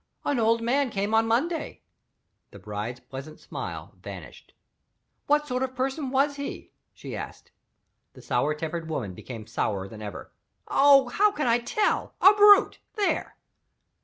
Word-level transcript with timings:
"An 0.25 0.39
old 0.39 0.63
man 0.63 0.89
came 0.89 1.13
on 1.13 1.27
Monday." 1.27 1.83
The 2.49 2.57
bride's 2.57 3.01
pleasant 3.01 3.39
smile 3.39 3.93
vanished. 4.01 4.55
"What 5.27 5.45
sort 5.45 5.61
of 5.61 5.75
person 5.75 6.09
was 6.09 6.37
he?" 6.37 6.71
she 6.91 7.15
asked. 7.15 7.51
The 8.13 8.21
sour 8.23 8.55
tempered 8.55 8.89
woman 8.89 9.13
became 9.13 9.45
sourer 9.45 9.87
than 9.87 10.01
ever. 10.01 10.31
"Oh, 10.67 11.09
how 11.09 11.29
can 11.31 11.45
I 11.45 11.59
tell! 11.59 12.15
A 12.19 12.33
brute. 12.33 12.79
There!" 12.95 13.37